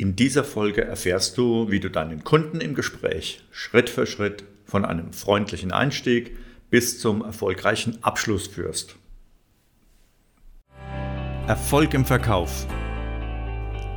[0.00, 4.86] In dieser Folge erfährst du, wie du deinen Kunden im Gespräch Schritt für Schritt von
[4.86, 6.38] einem freundlichen Einstieg
[6.70, 8.96] bis zum erfolgreichen Abschluss führst.
[11.46, 12.66] Erfolg im Verkauf.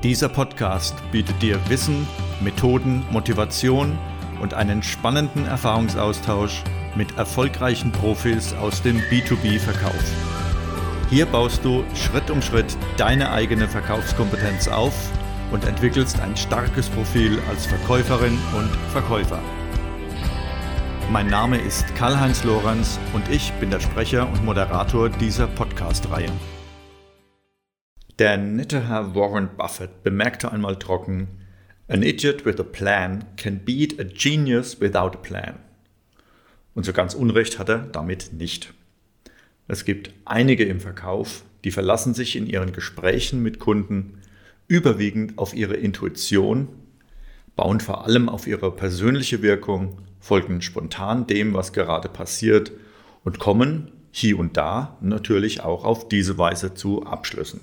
[0.03, 2.05] Dieser Podcast bietet dir Wissen,
[2.41, 3.97] Methoden, Motivation
[4.41, 6.65] und einen spannenden Erfahrungsaustausch
[6.97, 10.03] mit erfolgreichen Profis aus dem B2B-Verkauf.
[11.09, 14.93] Hier baust du Schritt um Schritt deine eigene Verkaufskompetenz auf
[15.53, 19.39] und entwickelst ein starkes Profil als Verkäuferin und Verkäufer.
[21.11, 26.31] Mein Name ist Karl-Heinz Lorenz und ich bin der Sprecher und Moderator dieser Podcast-Reihe.
[28.17, 31.27] Der nette Herr Warren Buffett bemerkte einmal trocken,
[31.87, 35.59] An idiot with a plan can beat a genius without a plan.
[36.73, 38.73] Und so ganz Unrecht hat er damit nicht.
[39.67, 44.19] Es gibt einige im Verkauf, die verlassen sich in ihren Gesprächen mit Kunden
[44.67, 46.67] überwiegend auf ihre Intuition,
[47.55, 52.71] bauen vor allem auf ihre persönliche Wirkung, folgen spontan dem, was gerade passiert
[53.23, 57.61] und kommen hier und da natürlich auch auf diese Weise zu Abschlüssen.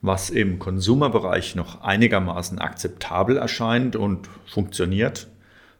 [0.00, 5.28] Was im Konsumerbereich noch einigermaßen akzeptabel erscheint und funktioniert,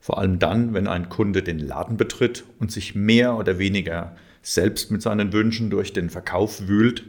[0.00, 4.90] vor allem dann, wenn ein Kunde den Laden betritt und sich mehr oder weniger selbst
[4.90, 7.04] mit seinen Wünschen durch den Verkauf wühlt,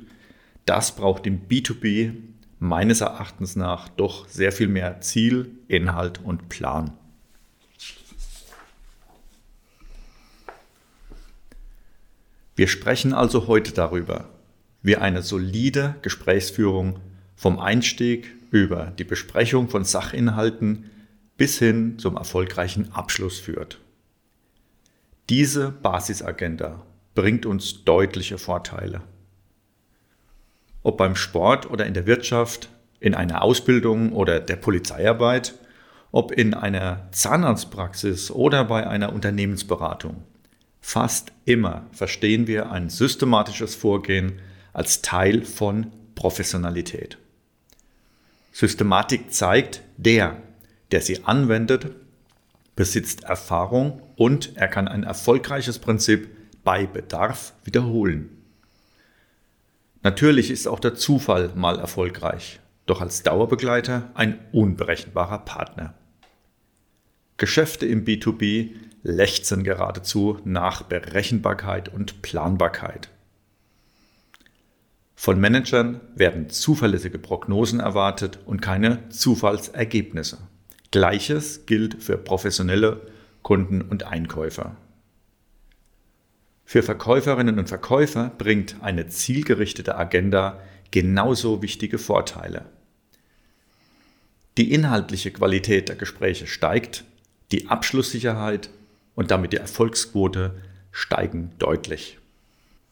[0.66, 2.14] das braucht im B2B
[2.64, 6.94] meines Erachtens nach doch sehr viel mehr Ziel, Inhalt und Plan.
[12.56, 14.30] Wir sprechen also heute darüber,
[14.82, 17.02] wie eine solide Gesprächsführung
[17.36, 20.90] vom Einstieg über die Besprechung von Sachinhalten
[21.36, 23.82] bis hin zum erfolgreichen Abschluss führt.
[25.30, 29.02] Diese Basisagenda bringt uns deutliche Vorteile
[30.84, 35.56] ob beim Sport oder in der Wirtschaft, in einer Ausbildung oder der Polizeiarbeit,
[36.12, 40.24] ob in einer Zahnarztpraxis oder bei einer Unternehmensberatung.
[40.80, 44.40] Fast immer verstehen wir ein systematisches Vorgehen
[44.74, 47.18] als Teil von Professionalität.
[48.52, 50.38] Systematik zeigt, der,
[50.92, 51.88] der sie anwendet,
[52.76, 56.30] besitzt Erfahrung und er kann ein erfolgreiches Prinzip
[56.64, 58.43] bei Bedarf wiederholen.
[60.04, 65.94] Natürlich ist auch der Zufall mal erfolgreich, doch als Dauerbegleiter ein unberechenbarer Partner.
[67.38, 68.72] Geschäfte im B2B
[69.02, 73.10] lechzen geradezu nach Berechenbarkeit und Planbarkeit.
[75.16, 80.38] Von Managern werden zuverlässige Prognosen erwartet und keine Zufallsergebnisse.
[80.92, 83.00] Gleiches gilt für professionelle
[83.42, 84.76] Kunden und Einkäufer.
[86.74, 92.66] Für Verkäuferinnen und Verkäufer bringt eine zielgerichtete Agenda genauso wichtige Vorteile.
[94.58, 97.04] Die inhaltliche Qualität der Gespräche steigt,
[97.52, 98.72] die Abschlusssicherheit
[99.14, 100.56] und damit die Erfolgsquote
[100.92, 102.18] steigen deutlich.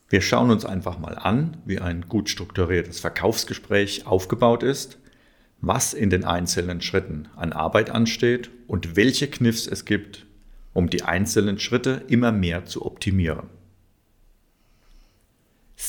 [0.09, 5.00] Wir schauen uns einfach mal an, wie ein gut strukturiertes Verkaufsgespräch aufgebaut ist,
[5.59, 10.28] was in den einzelnen Schritten an Arbeit ansteht und welche Kniffs es gibt,
[10.72, 13.50] um die einzelnen Schritte immer mehr zu optimieren.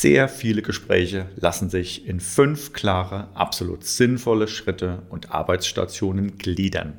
[0.02, 6.98] Sehr viele Gespräche lassen sich in fünf klare, absolut sinnvolle Schritte und Arbeitsstationen gliedern.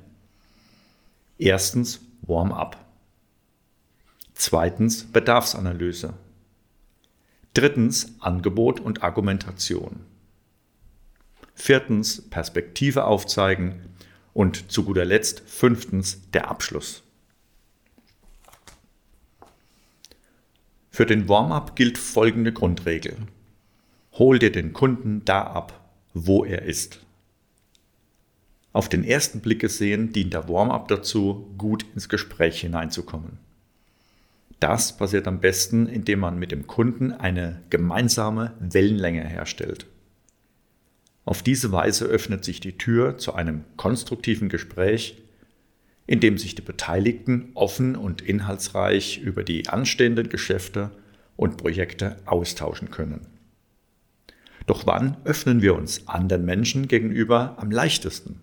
[1.38, 2.78] Erstens Warm-up.
[4.36, 6.14] Zweitens Bedarfsanalyse.
[7.54, 10.06] Drittens Angebot und Argumentation.
[11.56, 13.82] Viertens Perspektive aufzeigen
[14.32, 17.03] und zu guter Letzt fünftens der Abschluss.
[20.96, 23.18] Für den Warm-up gilt folgende Grundregel.
[24.12, 27.00] Hol dir den Kunden da ab, wo er ist.
[28.74, 33.40] Auf den ersten Blick gesehen dient der Warm-up dazu, gut ins Gespräch hineinzukommen.
[34.60, 39.88] Das passiert am besten, indem man mit dem Kunden eine gemeinsame Wellenlänge herstellt.
[41.26, 45.23] Auf diese Weise öffnet sich die Tür zu einem konstruktiven Gespräch,
[46.06, 50.92] in dem sich die Beteiligten offen und inhaltsreich über die anstehenden Geschäfte
[51.36, 53.28] und Projekte austauschen können.
[54.66, 58.42] Doch wann öffnen wir uns anderen Menschen gegenüber am leichtesten?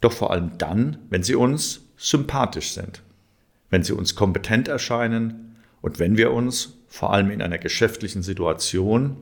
[0.00, 3.02] Doch vor allem dann, wenn sie uns sympathisch sind,
[3.70, 9.16] wenn sie uns kompetent erscheinen und wenn wir uns, vor allem in einer geschäftlichen Situation,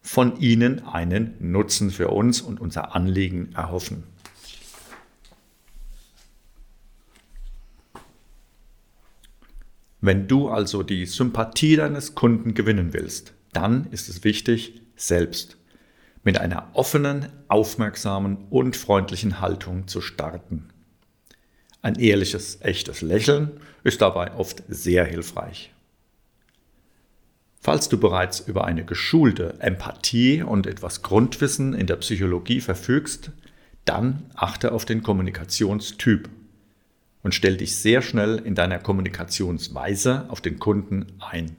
[0.00, 4.04] von ihnen einen Nutzen für uns und unser Anliegen erhoffen.
[10.00, 15.56] Wenn du also die Sympathie deines Kunden gewinnen willst, dann ist es wichtig, selbst
[16.22, 20.68] mit einer offenen, aufmerksamen und freundlichen Haltung zu starten.
[21.80, 25.72] Ein ehrliches, echtes Lächeln ist dabei oft sehr hilfreich.
[27.60, 33.30] Falls du bereits über eine geschulte Empathie und etwas Grundwissen in der Psychologie verfügst,
[33.84, 36.28] dann achte auf den Kommunikationstyp
[37.22, 41.56] und stell dich sehr schnell in deiner Kommunikationsweise auf den Kunden ein.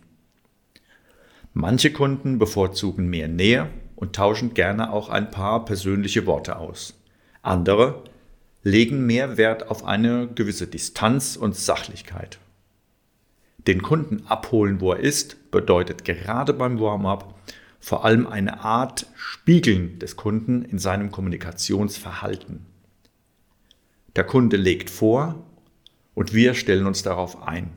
[1.53, 6.93] Manche Kunden bevorzugen mehr Nähe und tauschen gerne auch ein paar persönliche Worte aus.
[7.41, 8.03] Andere
[8.63, 12.39] legen mehr Wert auf eine gewisse Distanz und Sachlichkeit.
[13.67, 17.35] Den Kunden abholen, wo er ist, bedeutet gerade beim Warm-up
[17.79, 22.65] vor allem eine Art Spiegeln des Kunden in seinem Kommunikationsverhalten.
[24.15, 25.45] Der Kunde legt vor
[26.19, 27.69] und wir stellen uns darauf ein.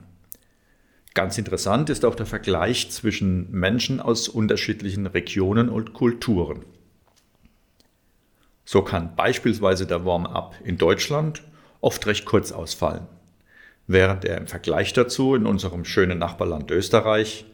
[1.15, 6.65] Ganz interessant ist auch der Vergleich zwischen Menschen aus unterschiedlichen Regionen und Kulturen.
[8.65, 11.45] So kann beispielsweise der Warm-up in Deutschland
[11.81, 13.07] oft recht kurz ausfallen,
[13.87, 17.45] während er im Vergleich dazu in unserem schönen Nachbarland Österreich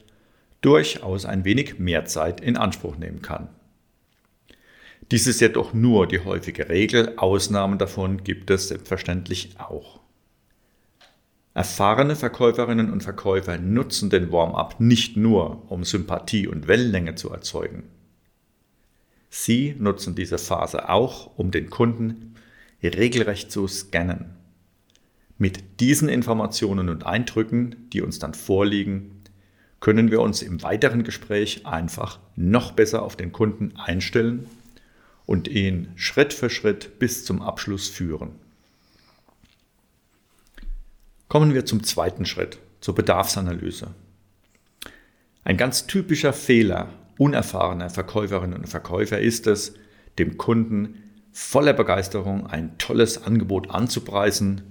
[0.63, 3.51] durchaus ein wenig mehr Zeit in Anspruch nehmen kann.
[5.11, 10.01] Dies ist jedoch nur die häufige Regel, Ausnahmen davon gibt es selbstverständlich auch.
[11.59, 17.83] Erfahrene Verkäuferinnen und Verkäufer nutzen den Warm-up nicht nur, um Sympathie und Wellenlänge zu erzeugen.
[19.29, 22.37] Sie nutzen diese Phase auch, um den Kunden
[22.81, 24.37] regelrecht zu scannen.
[25.37, 29.25] Mit diesen Informationen und Eindrücken, die uns dann vorliegen,
[29.81, 34.47] können wir uns im weiteren Gespräch einfach noch besser auf den Kunden einstellen
[35.27, 38.37] und ihn Schritt für Schritt bis zum Abschluss führen.
[41.29, 43.89] Kommen wir zum zweiten Schritt, zur Bedarfsanalyse.
[45.45, 46.89] Ein ganz typischer Fehler
[47.19, 49.75] unerfahrener Verkäuferinnen und Verkäufer ist es,
[50.19, 51.03] dem Kunden
[51.33, 54.63] voller Begeisterung ein tolles Angebot anzupreisen,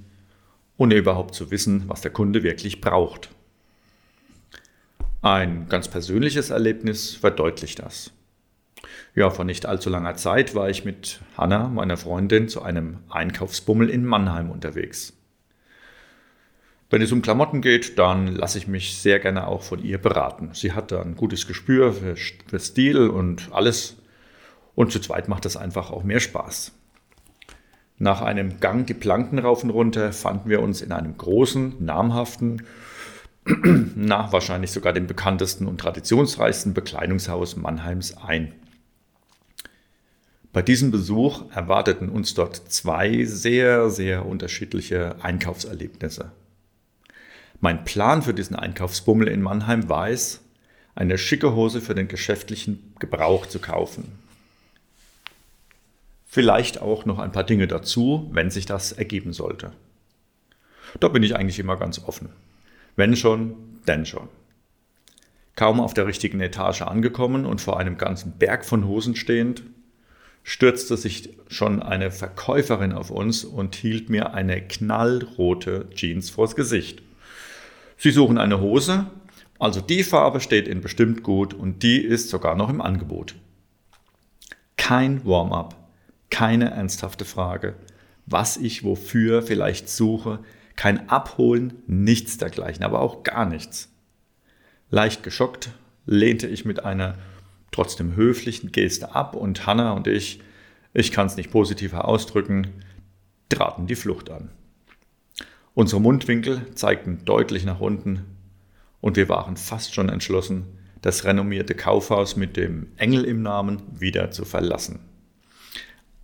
[0.77, 3.29] ohne überhaupt zu wissen, was der Kunde wirklich braucht.
[5.21, 8.11] Ein ganz persönliches Erlebnis verdeutlicht das.
[9.13, 13.89] Ja, vor nicht allzu langer Zeit war ich mit Hanna, meiner Freundin, zu einem Einkaufsbummel
[13.89, 15.16] in Mannheim unterwegs.
[16.89, 20.51] Wenn es um Klamotten geht, dann lasse ich mich sehr gerne auch von ihr beraten.
[20.53, 23.97] Sie hat ein gutes Gespür für, für Stil und alles.
[24.73, 26.71] Und zu zweit macht das einfach auch mehr Spaß.
[27.97, 32.61] Nach einem Gang die Planken rauf und runter fanden wir uns in einem großen, namhaften,
[33.95, 38.53] na, wahrscheinlich sogar dem bekanntesten und traditionsreichsten Bekleidungshaus Mannheims ein.
[40.53, 46.31] Bei diesem Besuch erwarteten uns dort zwei sehr, sehr unterschiedliche Einkaufserlebnisse.
[47.59, 50.41] Mein Plan für diesen Einkaufsbummel in Mannheim war es,
[50.93, 54.11] eine schicke Hose für den geschäftlichen Gebrauch zu kaufen.
[56.25, 59.71] Vielleicht auch noch ein paar Dinge dazu, wenn sich das ergeben sollte.
[60.99, 62.29] Da bin ich eigentlich immer ganz offen.
[62.95, 63.55] Wenn schon,
[63.87, 64.27] denn schon.
[65.55, 69.63] Kaum auf der richtigen Etage angekommen und vor einem ganzen Berg von Hosen stehend,
[70.43, 77.01] stürzte sich schon eine Verkäuferin auf uns und hielt mir eine knallrote Jeans vors Gesicht.
[77.97, 79.07] Sie suchen eine Hose,
[79.59, 83.35] also die Farbe steht Ihnen bestimmt gut und die ist sogar noch im Angebot.
[84.75, 85.75] Kein Warm-up,
[86.29, 87.75] keine ernsthafte Frage,
[88.27, 90.39] was ich wofür vielleicht suche,
[90.75, 93.89] kein Abholen, nichts dergleichen, aber auch gar nichts.
[94.91, 95.71] Leicht geschockt
[96.05, 97.15] lehnte ich mit einer
[97.71, 100.39] trotzdem höflichen Geste ab und Hannah und ich,
[100.93, 102.67] ich kann es nicht positiver ausdrücken,
[103.49, 104.51] traten die Flucht an.
[105.77, 108.25] Unsere Mundwinkel zeigten deutlich nach unten
[108.99, 110.65] und wir waren fast schon entschlossen,
[111.03, 115.01] das renommierte Kaufhaus mit dem Engel im Namen wieder zu verlassen.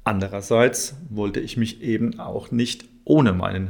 [0.03, 3.69] Andererseits wollte ich mich eben auch nicht ohne meinen,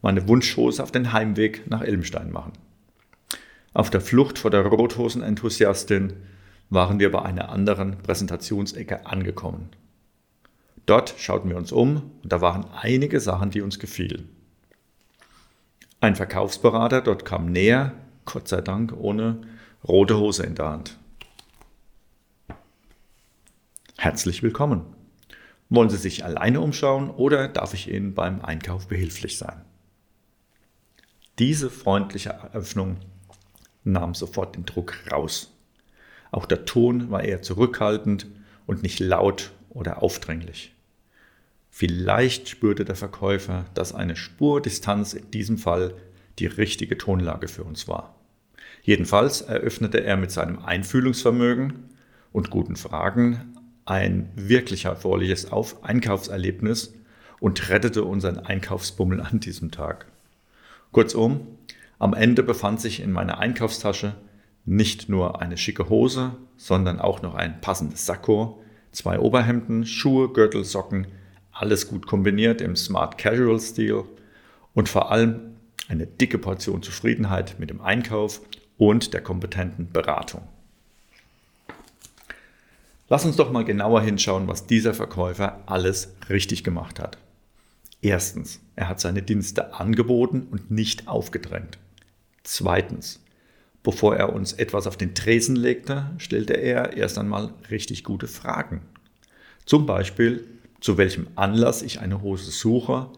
[0.00, 2.52] meine Wunschhose auf den Heimweg nach Elmstein machen.
[3.74, 6.14] Auf der Flucht vor der Rothosen-Enthusiastin
[6.70, 9.68] waren wir bei einer anderen Präsentationsecke angekommen.
[10.86, 14.30] Dort schauten wir uns um und da waren einige Sachen, die uns gefielen.
[16.00, 17.92] Ein Verkaufsberater dort kam näher,
[18.24, 19.40] Gott sei Dank ohne
[19.82, 20.96] rote Hose in der Hand.
[23.96, 24.84] Herzlich willkommen.
[25.70, 29.64] Wollen Sie sich alleine umschauen oder darf ich Ihnen beim Einkauf behilflich sein?
[31.40, 32.98] Diese freundliche Eröffnung
[33.82, 35.52] nahm sofort den Druck raus.
[36.30, 38.26] Auch der Ton war eher zurückhaltend
[38.66, 40.76] und nicht laut oder aufdringlich.
[41.70, 45.94] Vielleicht spürte der Verkäufer, dass eine Spurdistanz in diesem Fall
[46.38, 48.14] die richtige Tonlage für uns war.
[48.82, 51.90] Jedenfalls eröffnete er mit seinem Einfühlungsvermögen
[52.32, 55.48] und guten Fragen ein wirklich erfreuliches
[55.82, 56.94] Einkaufserlebnis
[57.40, 60.06] und rettete unseren Einkaufsbummel an diesem Tag.
[60.92, 61.46] Kurzum,
[61.98, 64.14] am Ende befand sich in meiner Einkaufstasche
[64.64, 70.64] nicht nur eine schicke Hose, sondern auch noch ein passendes Sakko, zwei Oberhemden, Schuhe, Gürtel,
[70.64, 71.06] Socken,
[71.58, 74.04] alles gut kombiniert im Smart Casual Stil
[74.74, 75.56] und vor allem
[75.88, 78.40] eine dicke Portion Zufriedenheit mit dem Einkauf
[78.76, 80.42] und der kompetenten Beratung.
[83.08, 87.18] Lass uns doch mal genauer hinschauen, was dieser Verkäufer alles richtig gemacht hat.
[88.02, 91.78] Erstens, er hat seine Dienste angeboten und nicht aufgedrängt.
[92.44, 93.20] Zweitens,
[93.82, 98.82] bevor er uns etwas auf den Tresen legte, stellte er erst einmal richtig gute Fragen.
[99.64, 100.44] Zum Beispiel,
[100.80, 103.08] zu welchem Anlass ich eine Hose suche,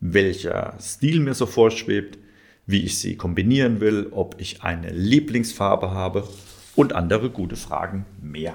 [0.00, 2.18] welcher Stil mir so vorschwebt,
[2.66, 6.28] wie ich sie kombinieren will, ob ich eine Lieblingsfarbe habe
[6.76, 8.54] und andere gute Fragen mehr.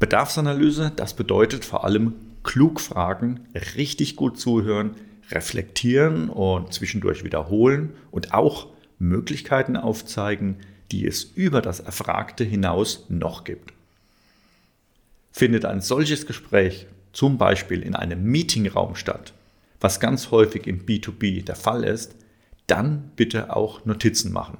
[0.00, 3.46] Bedarfsanalyse, das bedeutet vor allem klug fragen,
[3.76, 4.96] richtig gut zuhören,
[5.30, 10.56] reflektieren und zwischendurch wiederholen und auch Möglichkeiten aufzeigen,
[10.90, 13.72] die es über das Erfragte hinaus noch gibt.
[15.32, 19.32] Findet ein solches Gespräch zum Beispiel in einem Meetingraum statt,
[19.80, 22.14] was ganz häufig im B2B der Fall ist,
[22.66, 24.58] dann bitte auch Notizen machen.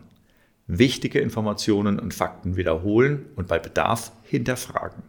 [0.66, 5.02] Wichtige Informationen und Fakten wiederholen und bei Bedarf hinterfragen.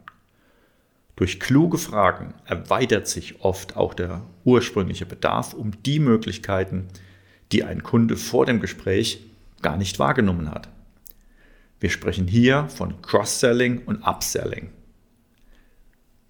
[1.15, 6.87] Durch kluge Fragen erweitert sich oft auch der ursprüngliche Bedarf um die Möglichkeiten,
[7.51, 9.23] die ein Kunde vor dem Gespräch
[9.61, 10.69] gar nicht wahrgenommen hat.
[11.79, 14.69] Wir sprechen hier von Cross-Selling und Upselling.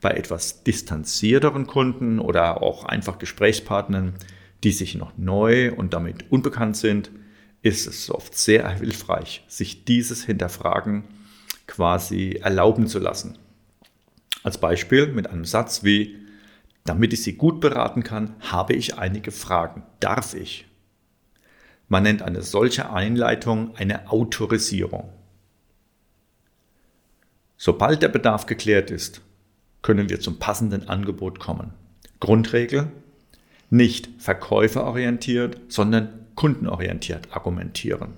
[0.03, 4.15] Bei etwas distanzierteren Kunden oder auch einfach Gesprächspartnern,
[4.61, 7.09] die sich noch neu und damit unbekannt sind,
[7.61, 11.05] ist es oft sehr hilfreich, sich dieses Hinterfragen
[11.67, 13.37] quasi erlauben zu lassen.
[14.43, 16.17] Als Beispiel mit einem Satz wie,
[16.83, 19.83] damit ich Sie gut beraten kann, habe ich einige Fragen.
[20.01, 20.67] Darf ich?
[21.87, 25.13] Man nennt eine solche Einleitung eine Autorisierung.
[27.55, 29.21] Sobald der Bedarf geklärt ist,
[29.83, 31.71] können wir zum passenden Angebot kommen.
[32.19, 32.87] Grundregel,
[33.69, 38.13] nicht verkäuferorientiert, sondern kundenorientiert argumentieren.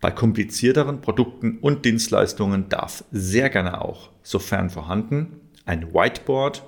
[0.00, 6.62] Bei komplizierteren Produkten und Dienstleistungen darf sehr gerne auch, sofern vorhanden, ein Whiteboard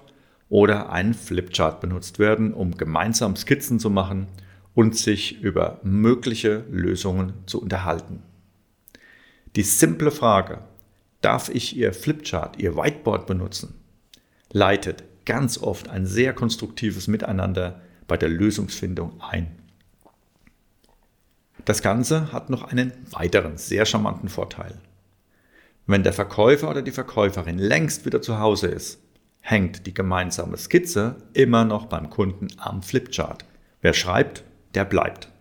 [0.51, 4.27] oder ein Flipchart benutzt werden, um gemeinsam Skizzen zu machen
[4.75, 8.23] und sich über mögliche Lösungen zu unterhalten.
[9.57, 10.59] Die simple Frage,
[11.23, 13.75] darf ich Ihr Flipchart, Ihr Whiteboard benutzen,
[14.53, 19.59] leitet ganz oft ein sehr konstruktives Miteinander bei der Lösungsfindung ein.
[21.65, 24.81] Das Ganze hat noch einen weiteren sehr charmanten Vorteil.
[25.87, 29.01] Wenn der Verkäufer oder die Verkäuferin längst wieder zu Hause ist,
[29.41, 33.45] hängt die gemeinsame Skizze immer noch beim Kunden am Flipchart.
[33.81, 35.32] Wer schreibt, der bleibt.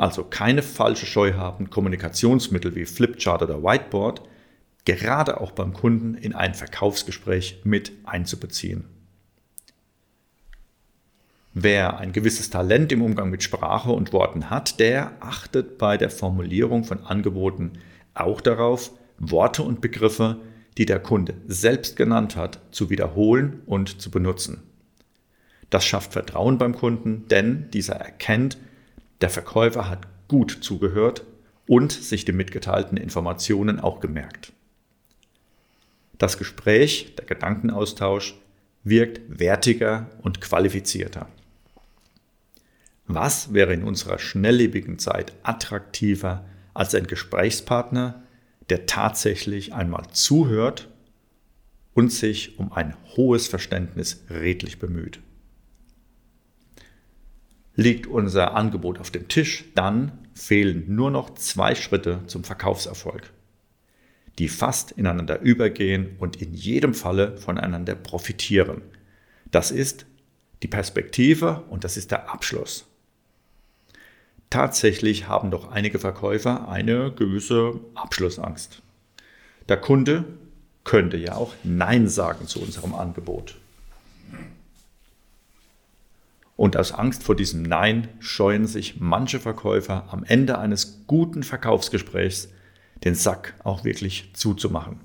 [0.00, 4.22] Also keine falsche Scheu haben, Kommunikationsmittel wie Flipchart oder Whiteboard
[4.86, 8.86] gerade auch beim Kunden in ein Verkaufsgespräch mit einzubeziehen.
[11.52, 16.08] Wer ein gewisses Talent im Umgang mit Sprache und Worten hat, der achtet bei der
[16.08, 17.74] Formulierung von Angeboten
[18.14, 20.38] auch darauf, Worte und Begriffe,
[20.78, 24.62] die der Kunde selbst genannt hat, zu wiederholen und zu benutzen.
[25.68, 28.56] Das schafft Vertrauen beim Kunden, denn dieser erkennt,
[29.20, 31.24] der Verkäufer hat gut zugehört
[31.66, 34.52] und sich die mitgeteilten Informationen auch gemerkt.
[36.18, 38.34] Das Gespräch, der Gedankenaustausch
[38.84, 41.28] wirkt wertiger und qualifizierter.
[43.06, 48.22] Was wäre in unserer schnelllebigen Zeit attraktiver als ein Gesprächspartner,
[48.68, 50.88] der tatsächlich einmal zuhört
[51.92, 55.20] und sich um ein hohes Verständnis redlich bemüht?
[57.76, 63.30] Liegt unser Angebot auf dem Tisch, dann fehlen nur noch zwei Schritte zum Verkaufserfolg,
[64.38, 68.82] die fast ineinander übergehen und in jedem Falle voneinander profitieren.
[69.50, 70.06] Das ist
[70.62, 72.86] die Perspektive und das ist der Abschluss.
[74.50, 78.82] Tatsächlich haben doch einige Verkäufer eine gewisse Abschlussangst.
[79.68, 80.24] Der Kunde
[80.82, 83.56] könnte ja auch Nein sagen zu unserem Angebot.
[86.60, 92.50] Und aus Angst vor diesem Nein scheuen sich manche Verkäufer am Ende eines guten Verkaufsgesprächs
[93.02, 95.00] den Sack auch wirklich zuzumachen.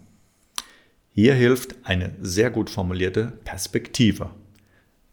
[1.13, 4.31] Hier hilft eine sehr gut formulierte Perspektive.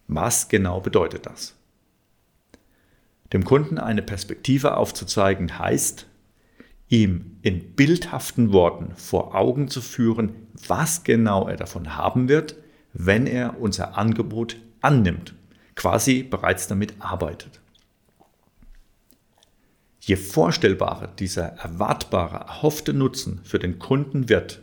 [0.08, 1.54] Was genau bedeutet das?
[3.32, 6.08] Dem Kunden eine Perspektive aufzuzeigen heißt,
[6.88, 10.32] ihm in bildhaften Worten vor Augen zu führen,
[10.66, 12.56] was genau er davon haben wird,
[12.94, 15.36] wenn er unser Angebot annimmt,
[15.74, 17.60] quasi bereits damit arbeitet.
[20.00, 24.60] Je vorstellbarer dieser erwartbare, erhoffte Nutzen für den Kunden wird,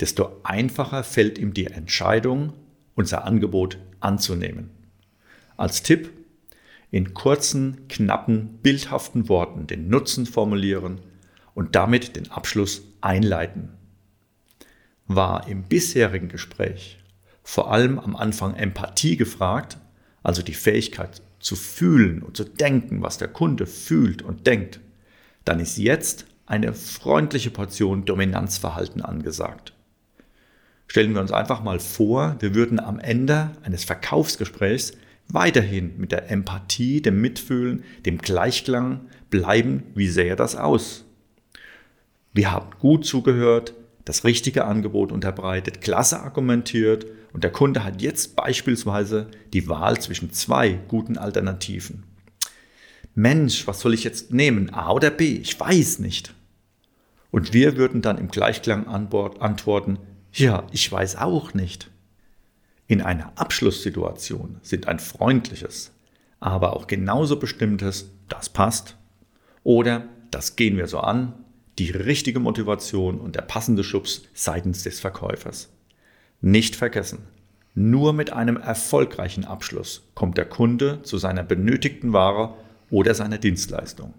[0.00, 2.52] desto einfacher fällt ihm die Entscheidung,
[2.94, 4.70] unser Angebot anzunehmen.
[5.56, 6.10] Als Tipp,
[6.90, 11.00] in kurzen, knappen, bildhaften Worten den Nutzen formulieren
[11.54, 13.70] und damit den Abschluss einleiten.
[15.06, 16.98] War im bisherigen Gespräch
[17.44, 19.76] vor allem am Anfang Empathie gefragt,
[20.24, 24.80] also die Fähigkeit zu fühlen und zu denken, was der Kunde fühlt und denkt,
[25.44, 29.74] dann ist jetzt eine freundliche Portion Dominanzverhalten angesagt.
[30.88, 34.96] Stellen wir uns einfach mal vor, wir würden am Ende eines Verkaufsgesprächs
[35.28, 39.84] weiterhin mit der Empathie, dem Mitfühlen, dem Gleichklang bleiben.
[39.94, 41.04] Wie sähe das aus?
[42.32, 48.36] Wir haben gut zugehört, das richtige Angebot unterbreitet, klasse argumentiert und der Kunde hat jetzt
[48.36, 52.04] beispielsweise die Wahl zwischen zwei guten Alternativen.
[53.16, 54.72] Mensch, was soll ich jetzt nehmen?
[54.72, 55.34] A oder B?
[55.34, 56.32] Ich weiß nicht.
[57.32, 59.98] Und wir würden dann im Gleichklang antworten,
[60.32, 61.90] ja, ich weiß auch nicht.
[62.86, 65.90] In einer Abschlusssituation sind ein freundliches,
[66.38, 68.96] aber auch genauso bestimmtes, das passt,
[69.64, 71.34] oder das gehen wir so an,
[71.80, 75.73] die richtige Motivation und der passende Schubs seitens des Verkäufers.
[76.46, 77.20] Nicht vergessen,
[77.74, 82.52] nur mit einem erfolgreichen Abschluss kommt der Kunde zu seiner benötigten Ware
[82.90, 84.12] oder seiner Dienstleistung.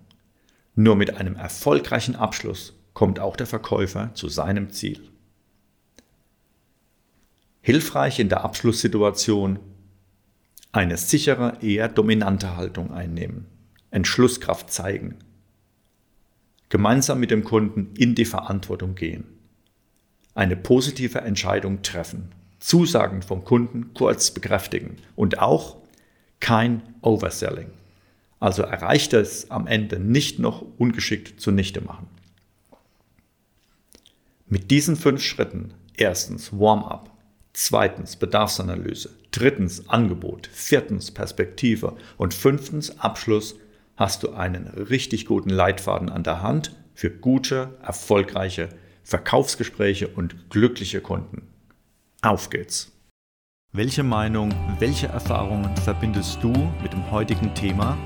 [0.74, 5.08] Nur mit einem erfolgreichen Abschluss kommt auch der Verkäufer zu seinem Ziel.
[7.62, 9.60] Hilfreich in der Abschlusssituation
[10.72, 13.46] eine sichere, eher dominante Haltung einnehmen,
[13.91, 15.20] Entschlusskraft zeigen,
[16.70, 19.35] gemeinsam mit dem Kunden in die Verantwortung gehen
[20.36, 25.77] eine positive Entscheidung treffen, Zusagen vom Kunden kurz bekräftigen und auch
[26.39, 27.72] kein Overselling.
[28.40, 32.07] Also erreicht es am Ende nicht noch ungeschickt zunichte machen.
[34.48, 37.09] Mit diesen fünf Schritten, erstens Warm-up,
[37.53, 43.55] zweitens Bedarfsanalyse, drittens Angebot, viertens Perspektive und fünftens Abschluss,
[43.96, 48.70] hast du einen richtig guten Leitfaden an der Hand für gute, erfolgreiche
[49.05, 51.48] Verkaufsgespräche und glückliche Kunden.
[52.24, 52.91] Auf geht's!
[53.72, 58.00] Welche Meinung, welche Erfahrungen verbindest du mit dem heutigen Thema?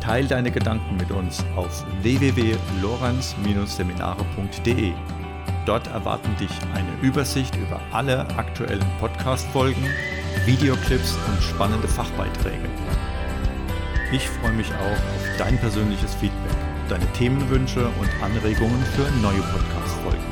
[0.00, 4.92] Teil deine Gedanken mit uns auf www.lorenz-seminare.de.
[5.64, 9.84] Dort erwarten dich eine Übersicht über alle aktuellen Podcast-Folgen,
[10.44, 12.68] Videoclips und spannende Fachbeiträge.
[14.10, 20.24] Ich freue mich auch auf dein persönliches Feedback deine Themenwünsche und Anregungen für neue Podcast-Folgen.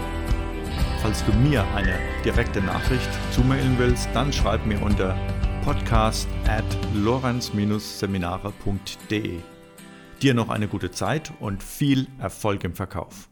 [1.03, 5.16] Falls du mir eine direkte Nachricht zumailen willst, dann schreib mir unter
[5.64, 6.64] podcast at
[6.95, 9.38] lorenz-seminare.de.
[10.23, 13.29] Dir noch eine gute Zeit und viel Erfolg im Verkauf.